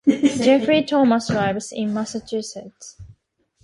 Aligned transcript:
Jeffrey 0.07 0.83
Thomas 0.83 1.29
lives 1.29 1.71
in 1.71 1.93
Massachusetts. 1.93 2.97